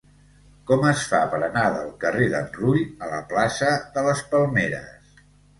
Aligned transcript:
Com 0.69 0.85
es 0.91 1.03
fa 1.11 1.19
per 1.33 1.41
anar 1.47 1.65
del 1.75 1.91
carrer 2.05 2.29
d'en 2.33 2.49
Rull 2.57 2.81
a 3.09 3.13
la 3.15 3.21
plaça 3.35 3.71
de 3.99 4.07
les 4.09 4.25
Palmeres? 4.33 5.25